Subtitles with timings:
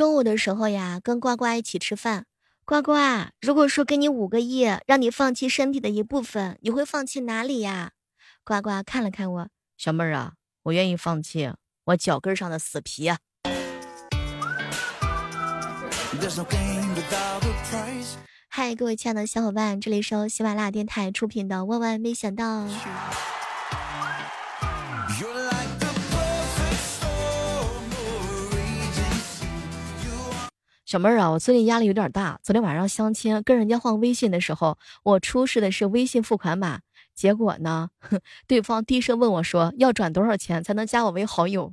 [0.00, 2.24] 中午的时候呀，跟呱呱一起吃饭。
[2.64, 2.94] 呱呱，
[3.38, 7.90] 如果说给你五个亿，让你放弃身体的一部分，你会放弃哪里呀？
[8.42, 10.32] 呱呱看了看我，小妹儿啊，
[10.62, 11.52] 我愿意放弃
[11.84, 13.18] 我脚跟上的死皮啊。
[18.48, 22.64] 嗨，各位亲爱的小伙伴，这里是由喜马拉雅电台出品的《万万没想到》。
[30.90, 32.40] 小妹儿啊，我最近压力有点大。
[32.42, 36.80] 昨天晚上相亲，跟人家换微信的时候，我出示的是微信付款码，
[37.14, 37.90] 结果呢，
[38.48, 41.70] 对方低声问我说：“要转多少钱才能加我为好友？”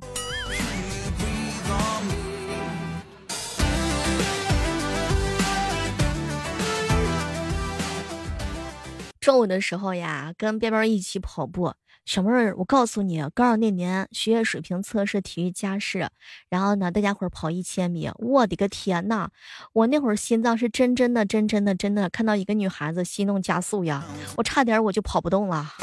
[9.18, 11.74] 中午的时候呀，跟边边一起跑步。
[12.08, 16.08] 小妹儿，我告诉你，高二那年学业水平测试体育加试，
[16.48, 19.28] 然后呢，大家伙儿跑一千米，我的个天呐！
[19.74, 24.02] 我那会儿心脏是真真的、真真的、真的，看到一个女孩子心动加速呀，
[24.38, 25.74] 我差点我就跑不动了。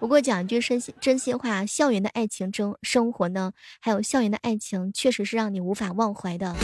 [0.00, 6.56] 不过讲一句真心真心话，校园的爱情中生活呢，还有校园的爱情，确实是让你无法忘怀的。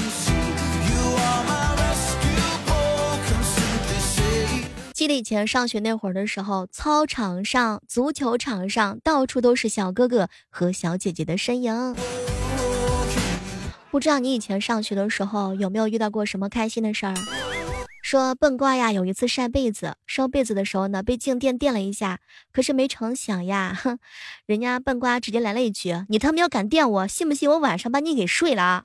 [4.97, 11.95] 记得以前上学那会儿的时候，操场上、足球场上，到处都是小哥哥和小姐姐的身影。
[13.91, 17.15] 不知道你以前上学的时候有没有遇到过什么开心的事儿？
[18.01, 23.99] 说笨瓜呀，有一次晒被子，收被子的时候呢，被静电电了一下，可是没成想呀，哼，
[24.47, 28.83] 人家笨瓜直接来了一句：“你他妈要敢电我，信不信我晚上把你给睡了？”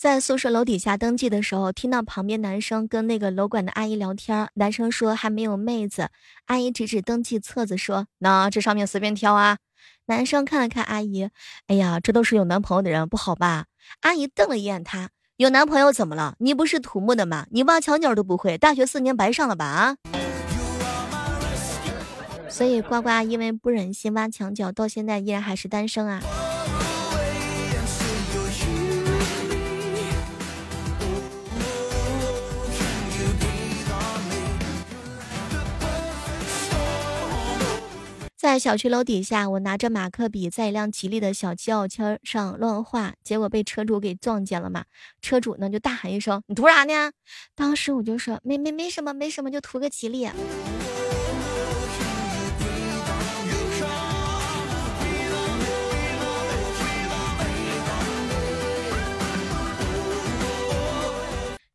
[0.00, 4.48] 在宿舍楼底下登记的时候，听到旁边男生跟那个楼管的阿姨聊天。
[4.54, 6.08] 男生说还没有妹子，
[6.46, 9.58] 阿姨指指登记册子说：“那这上面随便挑啊。”
[10.08, 11.28] 男生看了看阿姨，
[11.66, 13.66] 哎呀，这都是有男朋友的人，不好吧？
[14.00, 16.34] 阿姨瞪了一眼他，有男朋友怎么了？
[16.38, 17.44] 你不是土木的吗？
[17.50, 19.66] 你挖墙脚都不会，大学四年白上了吧？
[19.66, 19.96] 啊！
[22.48, 26.22] 所以呱呱因为不忍心挖墙脚，到现在依然还是单身啊。
[38.50, 44.86] 在小区楼底下，我拿着马克笔在一辆吉利的小轿车上乱画，结果被车主给撞见了嘛。
[45.22, 47.12] 车主呢就大喊一声：“你图啥呢？”
[47.54, 50.28] 当时我就说：“没没没什么，没什么，就图个吉利。”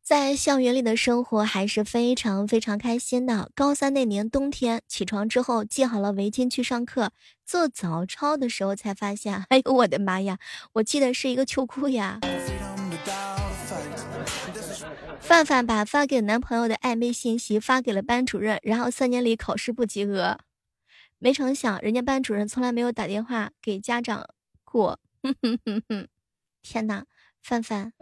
[0.06, 3.50] 在校园里的生活还是非常非常开心的。
[3.56, 7.10] 高三那年冬天，起床之后系好了围巾去上课，
[7.44, 10.38] 做早操的时候才发现， 哎呦我的妈呀，
[10.74, 12.20] 我系的是一个秋裤呀！
[15.18, 20.38] 范范把发给男朋友的暧昧信息发给了班主任，然后三年里考试不及格，
[21.18, 24.24] 没成想人家班主任从来没有打电话给家长
[24.62, 25.00] 过。
[25.24, 26.06] 哼哼哼哼，
[26.62, 27.04] 天哪，
[27.42, 27.92] 范范！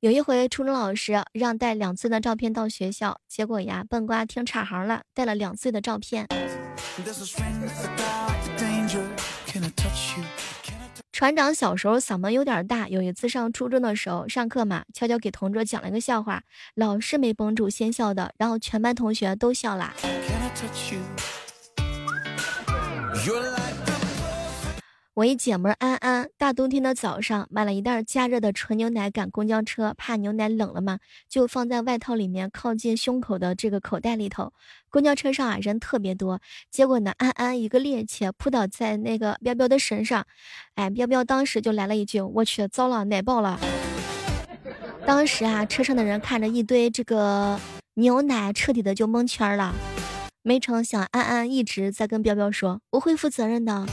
[0.00, 6.26] 有一回，初中老师让带两岁的照片到学校，结果呀，笨瓜听岔行了，带了两岁的照片。
[11.12, 16.44] 船长小时候嗓门有点大，有一次上初中的时候上课嘛，悄悄给同桌讲了一个笑话，
[16.74, 19.92] 老师没绷住先笑的，然后全班同学都笑了。
[25.20, 30.98] 我一姐们安安，大冬天的早上买了一袋加热的纯牛奶赶公交车，怕牛奶冷了嘛，
[31.28, 34.54] 就放在外套里面靠近胸口的这个口袋里头。
[34.88, 40.24] 公交车上啊人特别多，结果呢安安一个趔趄扑倒在那个彪彪的身上，
[40.76, 43.60] 哎彪彪当时就来了一句：“我去，糟了，奶爆了！”
[45.04, 47.60] 当时啊车上的人看着一堆这个
[47.96, 49.74] 牛奶，彻底的就蒙圈了。
[50.42, 53.86] 没成想安安一直在跟彪彪说：“我会负责任的。”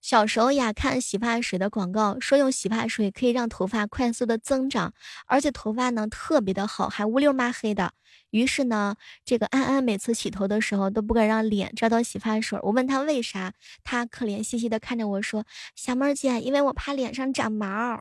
[0.00, 4.92] 小时候呀，看洗发水的广告，说用洗发水可以让头发快速的增长，
[5.26, 7.92] 而且头发呢特别的好，还乌溜麻黑的。
[8.30, 12.58] 于是呢，这个安安每次洗头的时候都不敢让脸沾到洗发水。
[12.62, 13.52] 我问他为啥，
[13.84, 15.44] 他可怜兮兮的看着我说
[15.76, 18.00] ：“小妹儿姐，因为我怕脸上长毛。”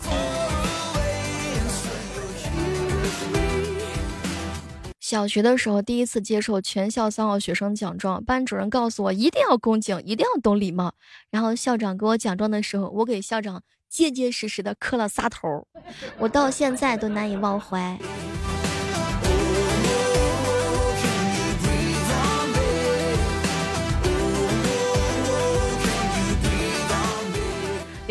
[5.00, 10.94] 小学的时候第一次接受全校三好学生奖状，班主任告诉我一定要恭敬，一定要懂礼貌。
[11.32, 15.66] 然后校长给我奖状的时候，我给校长结结实实的磕了仨头，
[16.20, 17.98] 我到现在都难以忘怀。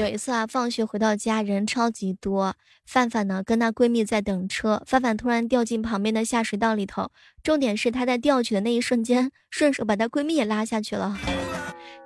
[0.06, 2.54] 有一次啊，放学回到家，人超级多。
[2.86, 4.80] 范范呢，跟她闺蜜在等车。
[4.86, 7.10] 范范突然掉进旁边的下水道里头，
[7.42, 11.18] 重点是她在掉去的那一瞬间，顺手把她闺蜜也拉下去了。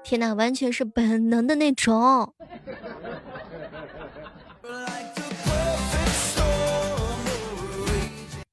[0.02, 2.34] 天哪，完全是本能的那种。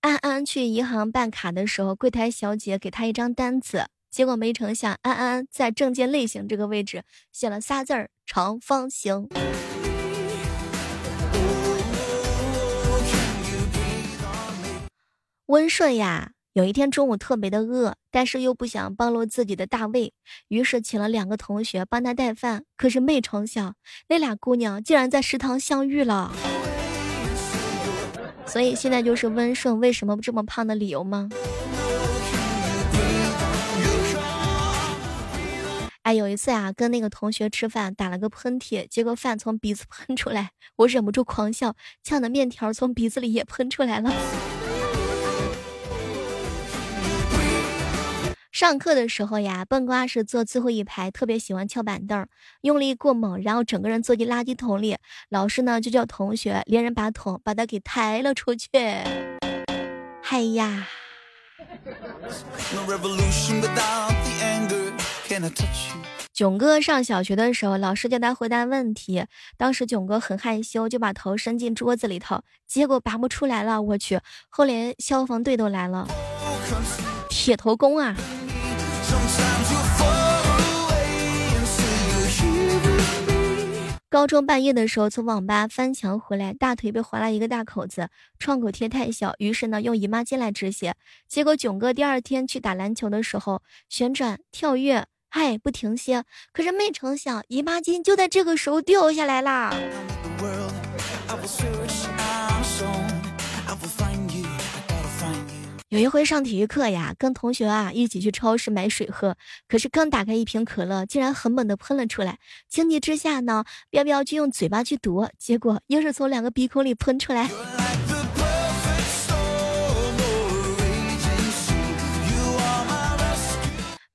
[0.01, 3.85] 安安去银行办卡的时候，柜台小姐给她一张单子。
[4.17, 9.29] 结果没成想，安安在证件类型这个位置写了仨字儿“长方形”。
[15.45, 20.11] 温顺呀，有一天中午特别的饿，但是又不想暴露自己的大胃，
[20.47, 22.63] 于是请了两个同学帮他带饭。
[22.75, 23.75] 可是没成想，
[24.09, 26.33] 那俩姑娘竟然在食堂相遇了。
[28.47, 31.29] 所以现在就是温顺为什么这么胖的理由吗？
[36.07, 44.09] 哎，有一次呀，跟那个同学吃饭，打了个喷嚏，结果饭从鼻子 喷出来，我忍不住狂笑，呛的面条从鼻子里也喷出来了。
[48.53, 52.25] 上课的时候呀，笨瓜是坐最后一排，特别喜欢翘板凳，
[52.61, 54.95] 用力过猛，然后整个人坐进垃圾桶里，
[55.27, 58.69] 老师呢就叫同学连人把桶把他给抬了出去。
[60.21, 60.87] 嗨呀！
[66.33, 69.25] 囧哥上小学的时候，老师叫他回答问题，
[69.57, 73.81] 当时囧哥很害羞，就把头伸进桌子里头，结果拔不出来了。
[73.81, 76.07] 我去，后连消防队都来了，
[77.29, 78.15] 铁头功啊！
[84.09, 88.09] 高中半夜的时候，从网吧翻墙回来，大腿被划了一个大口子，
[88.39, 90.95] 创口贴太小，于是呢用姨妈巾来止血。
[91.27, 95.05] 结果囧哥第二天去打篮球的时候，旋转跳跃，
[95.37, 99.71] 嗨不停歇，可是没成想姨妈巾就在这个时候掉下来啦。
[105.89, 109.37] 有一回上体育课呀，跟同学啊一起去超市买水喝，
[109.67, 112.39] 可是刚打开一瓶可乐，竟然狠猛的喷了出来。
[112.67, 117.47] 情急之下呢，彪彪就用嘴巴去夺，结果又是从两个鼻孔里喷出来。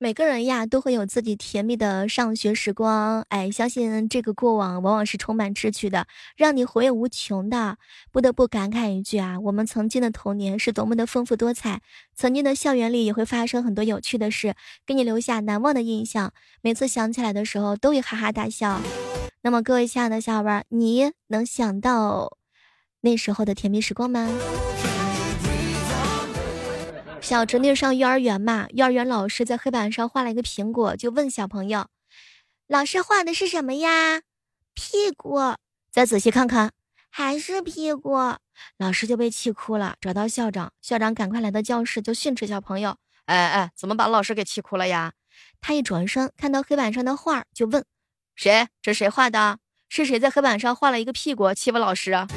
[0.03, 7.77] 每个人呀都会有自己甜蜜的上学时光，哎，相信这个过往往往是充满志趣的，让你回味无穷的。
[8.11, 11.81] 不得不感慨一句啊，我们曾经的童年是多么的丰富多彩，
[12.13, 14.55] 曾经的校园里也会发生很多有趣的事，
[14.85, 16.33] 给你留下难忘的印象。
[16.59, 18.81] 每次想起来的时候，都会哈哈大笑。
[19.43, 22.39] 那么，各位亲爱的小伙伴，你能想到
[22.99, 24.27] 那时候的甜蜜时光吗？
[27.23, 31.87] 小侄女上幼儿园嘛，幼儿园老师在黑板上画了一个苹果，就问小朋友
[32.67, 34.21] ：“老师画的是什么呀？”
[34.75, 35.39] 屁股。
[35.89, 36.73] 再仔细看看，
[37.09, 38.17] 还是屁股。
[38.77, 45.13] 老师就被气哭了，找到校长，校长赶快来到教室就训斥小朋友：“哎哎，怎么把老师给气哭了呀？”
[45.61, 47.85] 他一转身看到黑板上的画，就问
[48.35, 48.67] ：“谁？
[48.81, 49.59] 这谁画的？
[49.87, 52.27] 是谁在黑板上画了一个屁股欺负老师？”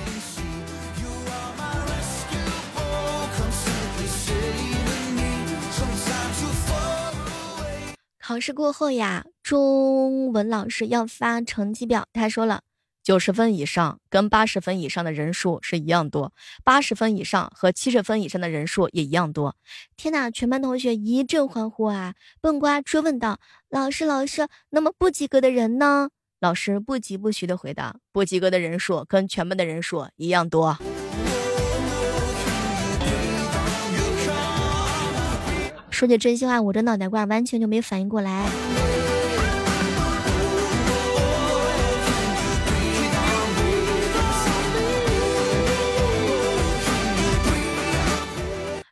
[8.26, 12.08] 考试过后呀，中文老师要发成绩表。
[12.12, 12.62] 他说了，
[13.04, 16.32] 九十分以上跟八十分以上的人数是一样多，
[16.64, 19.54] 八十分以上和七十分以上的人数也一样多。
[19.96, 20.28] 天哪！
[20.28, 22.14] 全班同学一阵欢呼啊！
[22.40, 23.38] 笨瓜追问道
[23.70, 26.08] ：“老师，老师，那么不及格的人呢？”
[26.40, 30.76] 老师不疾不徐的回答：“不及格的人数跟全班的人数一样多。”
[35.96, 38.46] 说句真心话，我这脑袋瓜完全就没反应过来。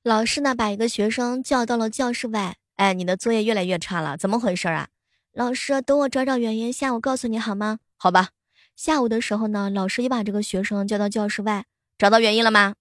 [0.03, 2.55] 老师呢，把一个学生叫到了教室外。
[2.77, 4.89] 哎，你的作业越来越差了，怎么回事啊？
[5.35, 7.81] 老师，等我找找原因，下午告诉你好吗？
[7.99, 8.31] 好吧。
[8.75, 11.67] 下午的时候呢，老师也把这个学生叫到教室外，
[11.99, 12.77] 找到原因了吗？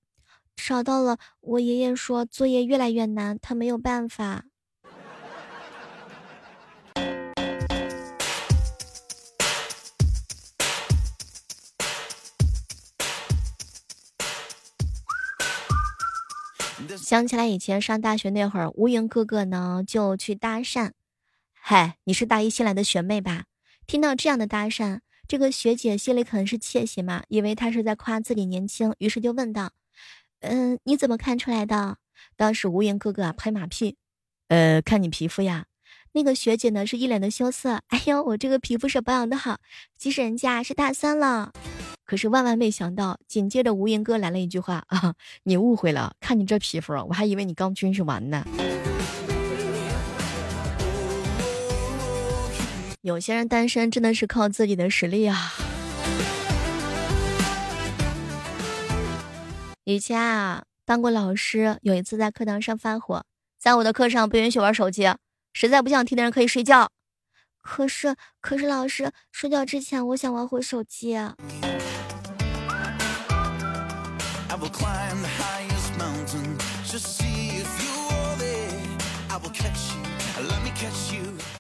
[0.56, 4.46] 找到了，我爷爷说作业越来越难，他没有办法。
[16.98, 20.92] 想起来以前上大学那会儿，无云哥哥呢就去搭讪。
[21.54, 23.46] 嗨，你是大一新来的学妹吧？
[23.86, 29.72] 听到这样的搭讪，这个学姐心里可能是窃喜嘛，以为他是在夸自己年轻，于是就问道
[30.44, 31.98] ：“嗯，你怎么看出来的？”
[32.38, 33.98] 当时无言哥哥啊拍马屁
[34.50, 35.66] ：“呃，看你皮肤呀。”
[36.16, 39.60] 那个学姐呢是一脸的羞涩：“哎呦，我这个皮肤是保养的好，
[39.98, 41.52] 即使人家是大三了。”
[42.06, 45.16] 可是万万没想到，紧接着无言哥来了一句话啊！
[45.44, 48.46] 你误会了，看你这皮肤，我还以为你刚军训完呢。
[53.02, 55.54] 有些人单身真的是靠自己的实力啊！
[59.86, 63.26] 以前啊，当过老师，有一次在课堂上发火，
[63.60, 65.14] 在我的课上不允许玩手机，
[65.52, 66.90] 实在不想听的人可以睡觉。
[67.62, 71.18] 可是，可是老师，睡觉之前我想玩会手机。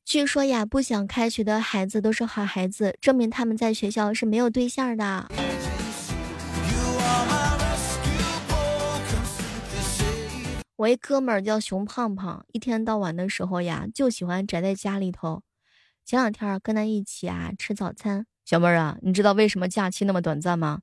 [0.05, 5.29] 据说呀，不想开学的孩子都是好孩子，证明他们在学校是没有对象的。
[10.83, 15.41] 我一哥们儿叫熊胖胖，一天到晚的时候呀，就喜欢宅在家里头。
[16.03, 20.81] 前两天跟他一起啊吃早餐，小妹儿啊，你知道为什么假期那么短暂吗？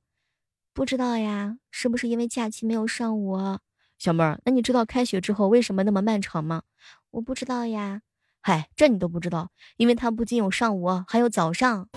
[0.73, 3.59] 不知道呀，是不是因为假期没有上午？
[3.99, 6.63] 小妹儿，那你知道开学之后为什么那么漫长吗？
[7.11, 8.01] 我不知道呀。
[8.41, 11.87] 嗨，这你都不知道，因为他不仅有上午，还有早上。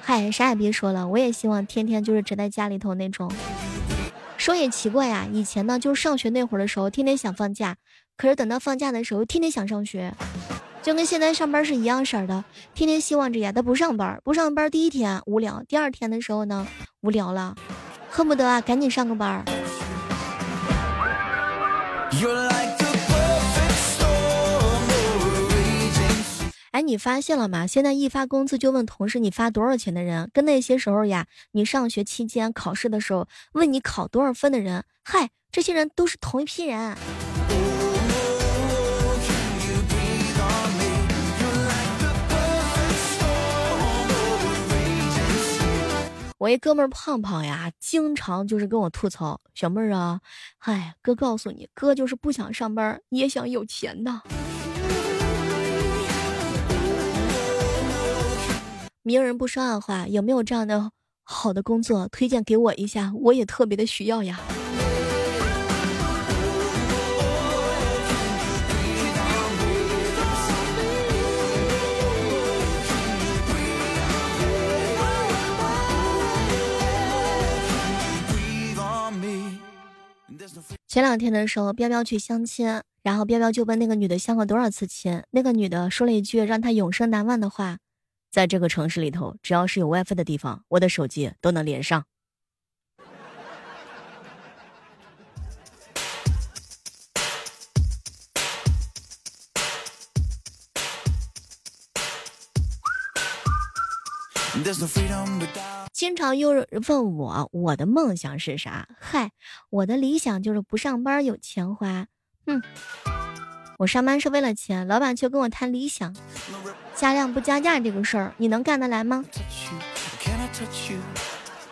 [0.00, 3.30] 嗨，啥也别说了，我也希望天天就是宅在家里头那种。
[4.44, 7.76] 说也奇怪呀，以前呢，就是上学那会儿的时候，天天想放假，
[8.14, 10.12] 可是等到放假的时候，天天想上学。
[10.82, 16.66] 就跟现在上班是一样式儿的，天天希望着呀，他不上班，不上班第一天无聊，第二天的时候呢，
[17.00, 17.56] 无聊了，
[18.10, 19.42] 恨不得啊赶紧上个班
[26.74, 27.68] 哎，你发现了吗？
[27.68, 36.96] 现在一发工资就问同事你发多少钱的人，跟那些时候呀，你上学期间考试的时候问你考多少分的人，嗨，这些人都是同一批人。
[46.38, 50.18] 我一哥们儿胖胖呀，经常就是跟我吐槽：“小妹儿啊，
[50.58, 54.22] 嗨，哥告诉你，哥就是不想上班，也想有钱的。”
[59.06, 60.90] 明人不说暗话，有没有这样的
[61.24, 63.12] 好的工作推荐给我一下？
[63.14, 64.40] 我也特别的需要呀。
[80.88, 87.76] 前两天的时候，彪彪去相亲，然后彪彪就问那个女的相过多少次亲，那个女的说了一句让他永生难忘的话
[88.34, 92.04] ：“在这个城市里头，只要是有 WiFi 的地方，我的手机都能连上。”
[105.92, 108.88] 经常有人问我，我的梦想是啥？
[108.98, 109.30] 嗨，
[109.70, 112.08] 我的理想就是不上班有钱花。
[112.46, 112.60] 嗯，
[113.78, 116.14] 我上班是为了钱，老板却跟我谈理想，
[116.94, 119.24] 加量不加价这个事儿，你能干得来吗？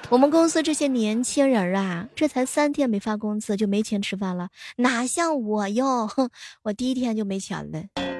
[0.09, 6.06] 我们公司这些年轻人啊，这才三天没发工资就没钱吃饭了，哪像我哟？
[6.06, 6.28] 哼，
[6.64, 8.12] 我第一天就没钱了。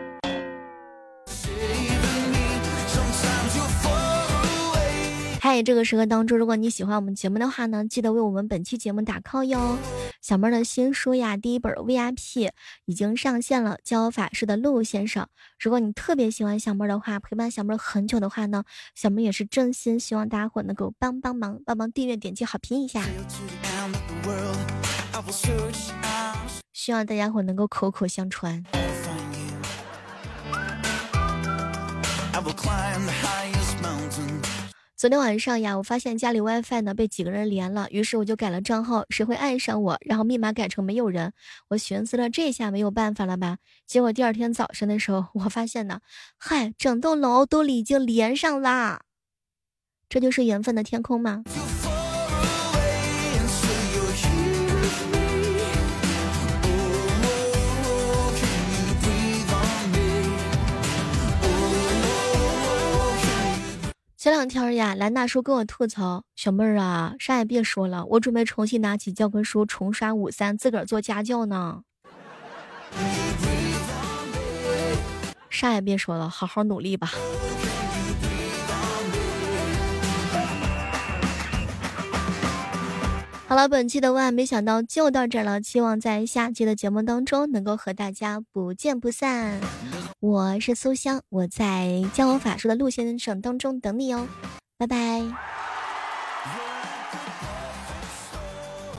[5.54, 9.76] 在这个时刻当中，如果你喜欢我们节目的话呢，记得为我们本期节目打 call 哟。
[10.23, 12.49] 小妹的新书呀，第一本 VIP
[12.87, 15.28] 已经上线了，教法师的陆先生。
[15.61, 23.04] 如果你特别喜欢小妹的话，陪伴小妹很久的话呢，小妹也是真心希望大家伙能够帮帮忙，帮忙订阅、点击好评一下。
[26.73, 28.64] 希望大家伙能够口口相传。
[35.02, 39.99] 昨天晚上呀，我发现家里 WiFi 呢被几个人连了，于是我就改了账号，谁会爱上我？
[40.02, 41.32] 然后密码改成没有人。
[41.71, 43.59] 我寻思了，这下没有办法了吧？
[43.85, 46.02] 结果第二天早上的时候，我发现呢，
[46.38, 49.00] 嗨，整栋楼都已经连上啦，
[50.09, 51.42] 这就是缘分的天空吗？
[64.22, 71.82] 前两天呀，兰大叔跟我吐槽：“小妹儿啊，啥也别说了，我准备重新拿起教科书重刷五三，自个儿做家教呢。”
[75.50, 77.10] 啥也别说了，好好努力吧。
[83.52, 89.61] 好了，本期的万没想到就到这了，希望在下期的节目当中能够和大家不见不散。
[90.21, 94.26] 我是苏香，我在教我法术的陆先生当中等你哦，
[94.78, 95.23] 拜拜。